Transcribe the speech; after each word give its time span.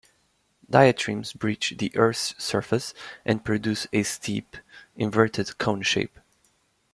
Diatremes 0.67 1.31
breach 1.31 1.75
the 1.77 1.95
Earth's 1.95 2.33
surface 2.43 2.95
and 3.23 3.45
produce 3.45 3.85
a 3.93 4.01
steep 4.01 4.57
inverted 4.95 5.59
cone 5.59 5.83
shape. 5.83 6.17